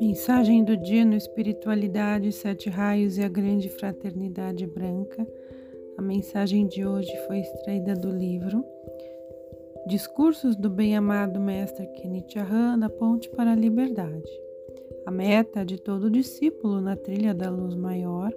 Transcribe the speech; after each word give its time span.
Mensagem 0.00 0.64
do 0.64 0.76
dia 0.76 1.04
no 1.04 1.16
Espiritualidade, 1.16 2.32
Sete 2.32 2.68
Raios 2.68 3.18
e 3.18 3.22
a 3.22 3.28
Grande 3.28 3.68
Fraternidade 3.68 4.66
Branca. 4.66 5.26
A 5.96 6.02
mensagem 6.02 6.66
de 6.66 6.86
hoje 6.86 7.10
foi 7.26 7.40
extraída 7.40 7.94
do 7.94 8.10
livro 8.10 8.64
Discursos 9.86 10.56
do 10.56 10.70
Bem-Amado 10.70 11.40
Mestre 11.40 11.86
Kenichihan 11.86 12.78
da 12.78 12.88
Ponte 12.88 13.28
para 13.30 13.52
a 13.52 13.56
Liberdade. 13.56 14.30
A 15.06 15.10
meta 15.10 15.64
de 15.64 15.80
todo 15.80 16.10
discípulo 16.10 16.80
na 16.80 16.96
trilha 16.96 17.34
da 17.34 17.50
luz 17.50 17.74
maior 17.74 18.32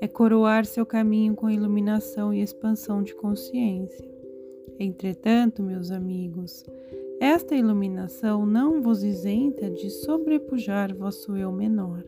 é 0.00 0.08
coroar 0.08 0.64
seu 0.64 0.86
caminho 0.86 1.34
com 1.34 1.50
iluminação 1.50 2.32
e 2.32 2.40
expansão 2.40 3.02
de 3.02 3.14
consciência. 3.14 4.15
Entretanto, 4.78 5.62
meus 5.62 5.90
amigos, 5.90 6.64
esta 7.20 7.54
iluminação 7.54 8.44
não 8.44 8.82
vos 8.82 9.02
isenta 9.02 9.70
de 9.70 9.88
sobrepujar 9.88 10.94
vosso 10.94 11.36
eu 11.36 11.50
menor. 11.50 12.04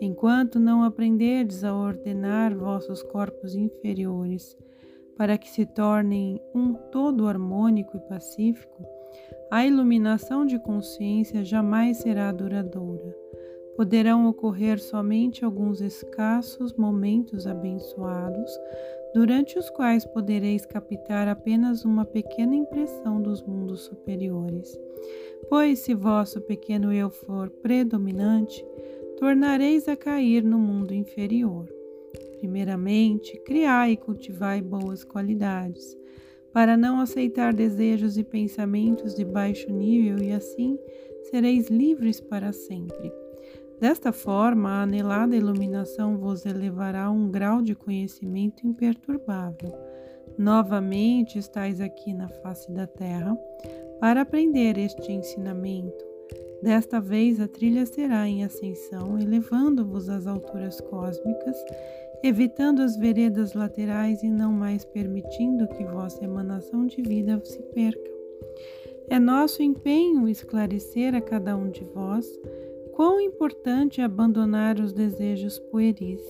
Enquanto 0.00 0.58
não 0.58 0.82
aprenderdes 0.82 1.62
a 1.62 1.74
ordenar 1.74 2.54
vossos 2.56 3.02
corpos 3.02 3.54
inferiores 3.54 4.56
para 5.16 5.38
que 5.38 5.48
se 5.48 5.64
tornem 5.64 6.40
um 6.54 6.74
todo 6.74 7.28
harmônico 7.28 7.96
e 7.96 8.00
pacífico, 8.00 8.84
a 9.50 9.64
iluminação 9.64 10.44
de 10.44 10.58
consciência 10.58 11.44
jamais 11.44 11.98
será 11.98 12.32
duradoura. 12.32 13.14
Poderão 13.76 14.28
ocorrer 14.28 14.80
somente 14.80 15.44
alguns 15.44 15.80
escassos 15.80 16.72
momentos 16.74 17.46
abençoados 17.46 18.50
durante 19.14 19.58
os 19.58 19.70
quais 19.70 20.04
podereis 20.04 20.66
captar 20.66 21.28
apenas 21.28 21.84
uma 21.84 22.04
pequena 22.04 22.54
impressão 22.54 23.20
dos 23.22 23.42
mundos 23.42 23.82
superiores. 23.82 24.78
Pois, 25.48 25.80
se 25.80 25.94
vosso 25.94 26.40
pequeno 26.40 26.92
eu 26.92 27.10
for 27.10 27.48
predominante, 27.48 28.64
tornareis 29.16 29.88
a 29.88 29.96
cair 29.96 30.42
no 30.42 30.58
mundo 30.58 30.92
inferior. 30.92 31.68
Primeiramente, 32.38 33.38
criai 33.44 33.92
e 33.92 33.96
cultivai 33.96 34.60
boas 34.60 35.04
qualidades, 35.04 35.96
para 36.52 36.76
não 36.76 37.00
aceitar 37.00 37.52
desejos 37.52 38.18
e 38.18 38.22
pensamentos 38.22 39.14
de 39.14 39.24
baixo 39.24 39.70
nível, 39.72 40.18
e 40.18 40.32
assim 40.32 40.78
sereis 41.30 41.68
livres 41.68 42.20
para 42.20 42.52
sempre. 42.52 43.23
Desta 43.84 44.12
forma, 44.12 44.70
a 44.70 44.82
anelada 44.84 45.36
iluminação 45.36 46.16
vos 46.16 46.46
elevará 46.46 47.04
a 47.04 47.10
um 47.10 47.30
grau 47.30 47.60
de 47.60 47.74
conhecimento 47.74 48.66
imperturbável. 48.66 49.74
Novamente 50.38 51.38
estáis 51.38 51.82
aqui 51.82 52.14
na 52.14 52.26
face 52.26 52.72
da 52.72 52.86
terra 52.86 53.36
para 54.00 54.22
aprender 54.22 54.78
este 54.78 55.12
ensinamento. 55.12 56.02
Desta 56.62 56.98
vez 56.98 57.38
a 57.38 57.46
trilha 57.46 57.84
será 57.84 58.26
em 58.26 58.42
ascensão, 58.42 59.18
elevando-vos 59.18 60.08
às 60.08 60.26
alturas 60.26 60.80
cósmicas, 60.80 61.56
evitando 62.22 62.80
as 62.80 62.96
veredas 62.96 63.52
laterais 63.52 64.22
e 64.22 64.30
não 64.30 64.50
mais 64.50 64.86
permitindo 64.86 65.68
que 65.68 65.84
vossa 65.84 66.24
emanação 66.24 66.86
de 66.86 67.02
vida 67.02 67.38
se 67.44 67.60
perca. 67.74 68.10
É 69.10 69.18
nosso 69.18 69.62
empenho 69.62 70.26
esclarecer 70.26 71.14
a 71.14 71.20
cada 71.20 71.54
um 71.54 71.68
de 71.68 71.84
vós 71.84 72.26
quão 72.94 73.20
importante 73.20 74.00
é 74.00 74.04
abandonar 74.04 74.78
os 74.78 74.92
desejos 74.92 75.58
pueris, 75.58 76.22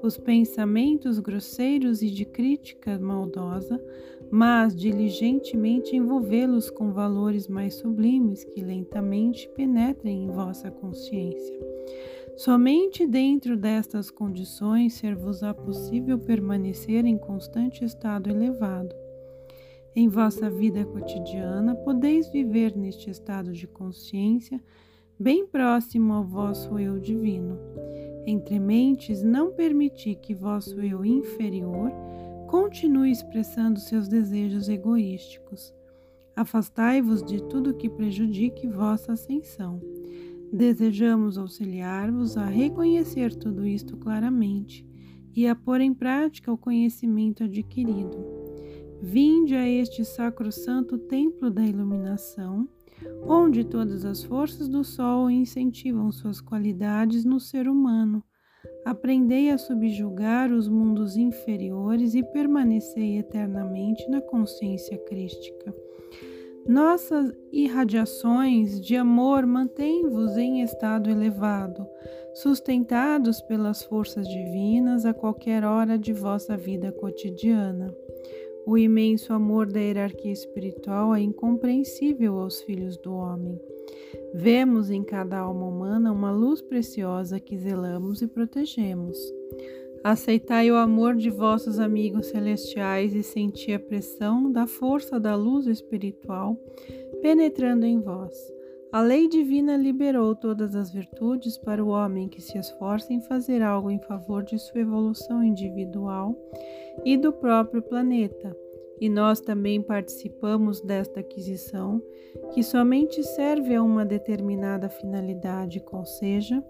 os 0.00 0.16
pensamentos 0.16 1.18
grosseiros 1.18 2.02
e 2.02 2.10
de 2.10 2.24
crítica 2.24 2.96
maldosa, 3.00 3.82
mas 4.30 4.76
diligentemente 4.76 5.96
envolvê-los 5.96 6.70
com 6.70 6.92
valores 6.92 7.48
mais 7.48 7.74
sublimes 7.74 8.44
que 8.44 8.62
lentamente 8.62 9.48
penetrem 9.56 10.22
em 10.24 10.30
vossa 10.30 10.70
consciência. 10.70 11.58
Somente 12.36 13.04
dentro 13.04 13.56
destas 13.56 14.08
condições 14.08 14.94
ser-vos-á 14.94 15.52
possível 15.52 16.16
permanecer 16.16 17.04
em 17.04 17.18
constante 17.18 17.84
estado 17.84 18.30
elevado. 18.30 18.94
Em 19.96 20.06
vossa 20.06 20.48
vida 20.48 20.84
cotidiana, 20.84 21.74
podeis 21.74 22.28
viver 22.28 22.76
neste 22.76 23.10
estado 23.10 23.52
de 23.52 23.66
consciência 23.66 24.62
bem 25.18 25.46
próximo 25.46 26.12
ao 26.12 26.24
vosso 26.24 26.78
eu 26.78 26.98
divino. 26.98 27.58
Entre 28.26 28.58
mentes, 28.58 29.22
não 29.22 29.52
permiti 29.52 30.14
que 30.14 30.34
vosso 30.34 30.80
eu 30.80 31.04
inferior 31.04 31.90
continue 32.46 33.10
expressando 33.10 33.80
seus 33.80 34.06
desejos 34.06 34.68
egoísticos. 34.68 35.74
Afastai-vos 36.36 37.22
de 37.22 37.42
tudo 37.42 37.74
que 37.74 37.90
prejudique 37.90 38.68
vossa 38.68 39.12
ascensão. 39.12 39.80
Desejamos 40.52 41.36
auxiliar-vos 41.36 42.36
a 42.36 42.46
reconhecer 42.46 43.34
tudo 43.34 43.66
isto 43.66 43.96
claramente 43.96 44.86
e 45.34 45.46
a 45.46 45.54
pôr 45.54 45.80
em 45.80 45.92
prática 45.92 46.52
o 46.52 46.56
conhecimento 46.56 47.44
adquirido. 47.44 48.24
Vinde 49.02 49.54
a 49.54 49.68
este 49.68 50.04
sacro-santo 50.04 50.96
templo 50.96 51.50
da 51.50 51.62
iluminação 51.62 52.68
onde 53.26 53.64
todas 53.64 54.04
as 54.04 54.22
forças 54.22 54.68
do 54.68 54.82
sol 54.84 55.30
incentivam 55.30 56.10
suas 56.10 56.40
qualidades 56.40 57.24
no 57.24 57.38
ser 57.38 57.68
humano. 57.68 58.22
Aprendei 58.84 59.50
a 59.50 59.58
subjugar 59.58 60.52
os 60.52 60.68
mundos 60.68 61.16
inferiores 61.16 62.14
e 62.14 62.22
permanecei 62.22 63.18
eternamente 63.18 64.08
na 64.08 64.20
consciência 64.20 64.96
crística. 65.04 65.74
Nossas 66.66 67.32
irradiações 67.50 68.78
de 68.80 68.94
amor 68.94 69.46
mantêm-vos 69.46 70.36
em 70.36 70.60
estado 70.60 71.08
elevado, 71.08 71.86
sustentados 72.34 73.40
pelas 73.40 73.82
forças 73.82 74.28
divinas 74.28 75.06
a 75.06 75.14
qualquer 75.14 75.64
hora 75.64 75.98
de 75.98 76.12
vossa 76.12 76.56
vida 76.56 76.92
cotidiana. 76.92 77.94
O 78.68 78.76
imenso 78.76 79.32
amor 79.32 79.64
da 79.64 79.80
hierarquia 79.80 80.30
espiritual 80.30 81.14
é 81.14 81.22
incompreensível 81.22 82.38
aos 82.38 82.60
filhos 82.60 82.98
do 82.98 83.14
homem. 83.14 83.58
Vemos 84.34 84.90
em 84.90 85.02
cada 85.02 85.38
alma 85.38 85.66
humana 85.66 86.12
uma 86.12 86.30
luz 86.30 86.60
preciosa 86.60 87.40
que 87.40 87.56
zelamos 87.56 88.20
e 88.20 88.26
protegemos. 88.26 89.16
Aceitai 90.04 90.70
o 90.70 90.76
amor 90.76 91.16
de 91.16 91.30
vossos 91.30 91.80
amigos 91.80 92.26
celestiais 92.26 93.14
e 93.14 93.22
senti 93.22 93.72
a 93.72 93.80
pressão 93.80 94.52
da 94.52 94.66
força 94.66 95.18
da 95.18 95.34
luz 95.34 95.66
espiritual 95.66 96.54
penetrando 97.22 97.86
em 97.86 97.98
vós. 97.98 98.36
A 98.90 99.02
lei 99.02 99.28
divina 99.28 99.76
liberou 99.76 100.34
todas 100.34 100.74
as 100.74 100.90
virtudes 100.90 101.58
para 101.58 101.84
o 101.84 101.88
homem 101.88 102.26
que 102.26 102.40
se 102.40 102.56
esforça 102.56 103.12
em 103.12 103.20
fazer 103.20 103.62
algo 103.62 103.90
em 103.90 103.98
favor 103.98 104.42
de 104.42 104.58
sua 104.58 104.80
evolução 104.80 105.44
individual 105.44 106.34
e 107.04 107.14
do 107.14 107.30
próprio 107.30 107.82
planeta, 107.82 108.56
e 108.98 109.10
nós 109.10 109.42
também 109.42 109.82
participamos 109.82 110.80
desta 110.80 111.20
aquisição, 111.20 112.02
que 112.54 112.62
somente 112.62 113.22
serve 113.22 113.74
a 113.74 113.82
uma 113.82 114.06
determinada 114.06 114.88
finalidade, 114.88 115.80
qual 115.80 116.06
seja, 116.06 116.64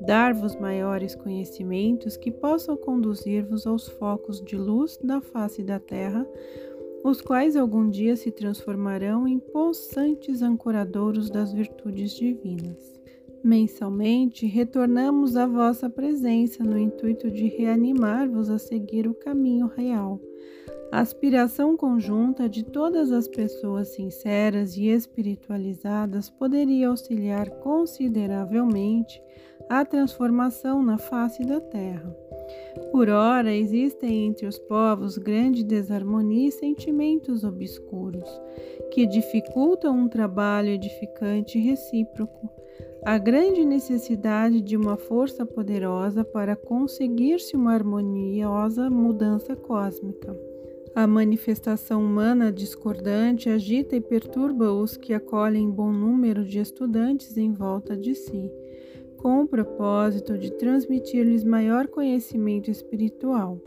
dar-vos 0.00 0.56
maiores 0.56 1.14
conhecimentos 1.14 2.16
que 2.16 2.30
possam 2.30 2.78
conduzir-vos 2.78 3.66
aos 3.66 3.88
focos 3.88 4.40
de 4.40 4.56
luz 4.56 4.96
da 5.02 5.20
face 5.20 5.62
da 5.62 5.78
terra, 5.78 6.26
os 7.04 7.20
quais 7.20 7.56
algum 7.56 7.88
dia 7.88 8.16
se 8.16 8.30
transformarão 8.30 9.26
em 9.26 9.38
possantes 9.38 10.42
ancoradouros 10.42 11.30
das 11.30 11.52
virtudes 11.52 12.12
divinas. 12.12 12.98
Mensalmente 13.42 14.46
retornamos 14.46 15.36
à 15.36 15.46
vossa 15.46 15.88
presença 15.88 16.64
no 16.64 16.76
intuito 16.76 17.30
de 17.30 17.46
reanimar-vos 17.48 18.50
a 18.50 18.58
seguir 18.58 19.06
o 19.06 19.14
caminho 19.14 19.66
real. 19.66 20.20
A 20.90 21.00
aspiração 21.00 21.76
conjunta 21.76 22.48
de 22.48 22.64
todas 22.64 23.12
as 23.12 23.28
pessoas 23.28 23.88
sinceras 23.88 24.76
e 24.76 24.86
espiritualizadas 24.86 26.30
poderia 26.30 26.88
auxiliar 26.88 27.50
consideravelmente 27.60 29.22
a 29.68 29.84
transformação 29.84 30.82
na 30.82 30.96
face 30.96 31.44
da 31.44 31.60
terra. 31.60 32.27
Por 32.90 33.08
ora, 33.08 33.54
existem 33.54 34.26
entre 34.26 34.46
os 34.46 34.58
povos 34.58 35.18
grande 35.18 35.64
desarmonia 35.64 36.48
e 36.48 36.52
sentimentos 36.52 37.44
obscuros, 37.44 38.28
que 38.92 39.06
dificultam 39.06 39.96
um 39.96 40.08
trabalho 40.08 40.68
edificante 40.68 41.58
e 41.58 41.62
recíproco 41.62 42.58
a 43.04 43.16
grande 43.16 43.64
necessidade 43.64 44.60
de 44.60 44.76
uma 44.76 44.96
força 44.96 45.46
poderosa 45.46 46.24
para 46.24 46.56
conseguir-se 46.56 47.56
uma 47.56 47.72
harmoniosa 47.72 48.90
mudança 48.90 49.54
cósmica. 49.54 50.36
A 50.94 51.06
manifestação 51.06 52.04
humana 52.04 52.50
discordante 52.50 53.48
agita 53.48 53.94
e 53.94 54.00
perturba 54.00 54.72
os 54.72 54.96
que 54.96 55.14
acolhem 55.14 55.70
bom 55.70 55.92
número 55.92 56.44
de 56.44 56.58
estudantes 56.58 57.36
em 57.36 57.52
volta 57.52 57.96
de 57.96 58.14
si, 58.14 58.50
com 59.18 59.42
o 59.42 59.46
propósito 59.46 60.38
de 60.38 60.50
transmitir-lhes 60.52 61.44
maior 61.44 61.88
conhecimento 61.88 62.70
espiritual. 62.70 63.60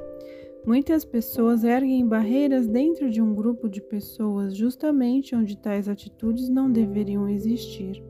Muitas 0.65 1.03
pessoas 1.03 1.63
erguem 1.63 2.07
barreiras 2.07 2.67
dentro 2.67 3.09
de 3.09 3.21
um 3.21 3.33
grupo 3.33 3.67
de 3.67 3.81
pessoas 3.81 4.55
justamente 4.55 5.35
onde 5.35 5.57
tais 5.57 5.89
atitudes 5.89 6.49
não 6.49 6.71
deveriam 6.71 7.27
existir. 7.27 8.01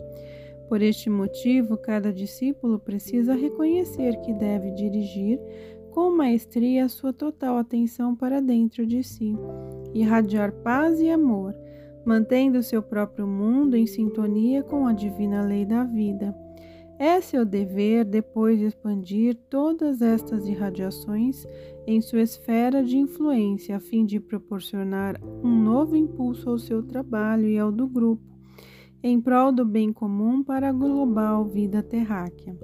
Por 0.68 0.82
este 0.82 1.10
motivo, 1.10 1.78
cada 1.78 2.14
discípulo 2.14 2.80
precisa 2.80 3.34
reconhecer 3.34 4.20
que 4.22 4.34
deve 4.34 4.72
dirigir 4.72 5.40
com 5.92 6.10
maestria 6.10 6.88
sua 6.88 7.12
total 7.12 7.58
atenção 7.58 8.16
para 8.16 8.42
dentro 8.42 8.86
de 8.86 9.04
si, 9.04 9.34
irradiar 9.94 10.54
paz 10.54 11.02
e 11.02 11.10
amor, 11.10 11.54
mantendo 12.06 12.64
seu 12.64 12.82
próprio 12.82 13.28
mundo 13.28 13.76
em 13.76 13.86
sintonia 13.86 14.64
com 14.64 14.86
a 14.88 14.94
divina 14.94 15.44
lei 15.44 15.66
da 15.66 15.84
vida 15.84 16.34
é 17.02 17.20
seu 17.20 17.44
dever 17.44 18.06
depois 18.06 18.60
de 18.60 18.66
expandir 18.66 19.36
todas 19.50 20.04
estas 20.04 20.48
irradiações 20.48 21.48
em 21.88 22.00
sua 22.00 22.22
esfera 22.22 22.84
de 22.84 22.96
influência, 22.96 23.76
a 23.76 23.80
fim 23.80 24.06
de 24.06 24.20
proporcionar 24.20 25.20
um 25.44 25.50
novo 25.50 25.96
impulso 25.96 26.48
ao 26.48 26.60
seu 26.60 26.84
trabalho 26.84 27.48
e 27.48 27.58
ao 27.58 27.72
do 27.72 27.88
grupo, 27.88 28.22
em 29.02 29.20
prol 29.20 29.52
do 29.52 29.66
bem 29.66 29.92
comum 29.92 30.44
para 30.44 30.70
a 30.70 30.72
global 30.72 31.44
vida 31.44 31.82
terráquea. 31.82 32.56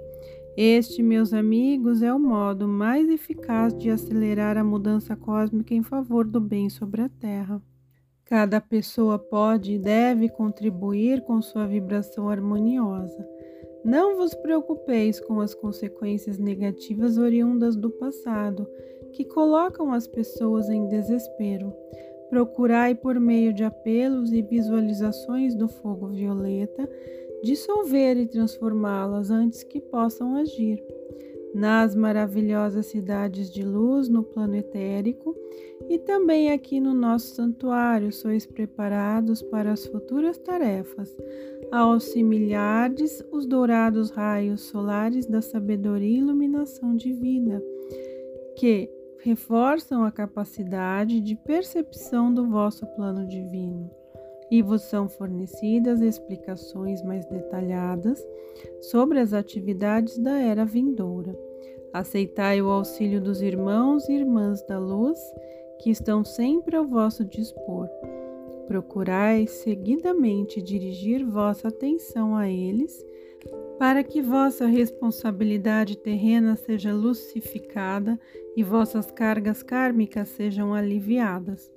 Este, 0.55 1.01
meus 1.01 1.33
amigos, 1.33 2.03
é 2.03 2.13
o 2.13 2.19
modo 2.19 2.67
mais 2.67 3.09
eficaz 3.09 3.75
de 3.75 3.89
acelerar 3.89 4.55
a 4.55 4.63
mudança 4.63 5.15
cósmica 5.15 5.73
em 5.73 5.81
favor 5.81 6.27
do 6.27 6.39
bem 6.39 6.69
sobre 6.69 7.01
a 7.01 7.09
Terra. 7.09 7.59
Cada 8.23 8.61
pessoa 8.61 9.17
pode 9.17 9.73
e 9.73 9.79
deve 9.79 10.29
contribuir 10.29 11.23
com 11.23 11.41
sua 11.41 11.65
vibração 11.65 12.29
harmoniosa 12.29 13.36
não 13.83 14.17
vos 14.17 14.33
preocupeis 14.33 15.19
com 15.19 15.39
as 15.39 15.53
consequências 15.53 16.37
negativas 16.37 17.17
oriundas 17.17 17.75
do 17.75 17.89
passado, 17.89 18.67
que 19.13 19.23
colocam 19.25 19.93
as 19.93 20.07
pessoas 20.07 20.69
em 20.69 20.87
desespero. 20.87 21.73
Procurai, 22.29 22.93
por 22.93 23.19
meio 23.19 23.53
de 23.53 23.63
apelos 23.63 24.33
e 24.33 24.41
visualizações 24.41 25.55
do 25.55 25.67
fogo 25.67 26.07
violeta, 26.07 26.89
dissolver 27.43 28.17
e 28.17 28.27
transformá-las 28.27 29.31
antes 29.31 29.63
que 29.63 29.79
possam 29.79 30.35
agir. 30.35 30.83
Nas 31.53 31.95
maravilhosas 31.95 32.87
cidades 32.87 33.51
de 33.51 33.63
luz 33.63 34.09
no 34.09 34.21
plano 34.21 34.55
etérico 34.55 35.35
e 35.89 35.97
também 35.97 36.51
aqui 36.51 36.79
no 36.79 36.93
nosso 36.93 37.35
santuário, 37.35 38.11
sois 38.11 38.45
preparados 38.45 39.41
para 39.41 39.71
as 39.71 39.85
futuras 39.85 40.37
tarefas. 40.37 41.15
Ao 41.71 41.93
assimilardes 41.93 43.23
os 43.31 43.45
dourados 43.45 44.09
raios 44.11 44.61
solares 44.61 45.25
da 45.25 45.41
sabedoria 45.41 46.07
e 46.07 46.17
iluminação 46.17 46.95
divina, 46.95 47.61
que 48.55 48.89
reforçam 49.19 50.03
a 50.03 50.11
capacidade 50.11 51.19
de 51.19 51.35
percepção 51.35 52.33
do 52.33 52.47
vosso 52.47 52.85
plano 52.95 53.27
divino, 53.27 53.89
e 54.49 54.61
vos 54.61 54.83
são 54.83 55.09
fornecidas 55.09 56.01
explicações 56.01 57.01
mais 57.03 57.25
detalhadas 57.25 58.25
sobre 58.81 59.19
as 59.19 59.33
atividades 59.33 60.17
da 60.17 60.39
era 60.39 60.65
vindoura. 60.65 61.37
Aceitai 61.93 62.61
o 62.61 62.69
auxílio 62.69 63.21
dos 63.21 63.41
irmãos 63.41 64.07
e 64.07 64.13
irmãs 64.13 64.61
da 64.67 64.79
luz 64.79 65.19
que 65.79 65.89
estão 65.89 66.23
sempre 66.23 66.75
ao 66.75 66.85
vosso 66.85 67.23
dispor 67.23 67.87
Procurai 68.67 69.47
seguidamente 69.47 70.61
dirigir 70.61 71.25
vossa 71.25 71.69
atenção 71.69 72.35
a 72.35 72.49
eles, 72.49 73.01
para 73.79 74.03
que 74.03 74.21
vossa 74.21 74.65
responsabilidade 74.65 75.97
terrena 75.97 76.55
seja 76.55 76.93
lucificada 76.93 78.19
e 78.55 78.63
vossas 78.63 79.11
cargas 79.11 79.61
kármicas 79.61 80.29
sejam 80.29 80.73
aliviadas. 80.73 81.71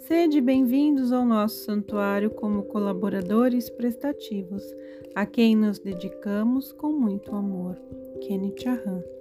Sede 0.00 0.40
bem-vindos 0.40 1.12
ao 1.12 1.24
nosso 1.24 1.64
santuário 1.64 2.30
como 2.30 2.64
colaboradores 2.64 3.70
prestativos, 3.70 4.62
a 5.14 5.24
quem 5.24 5.56
nos 5.56 5.78
dedicamos 5.78 6.72
com 6.72 6.92
muito 6.92 7.34
amor. 7.34 7.76
Kenny 8.20 8.54
Chahan 8.58 9.17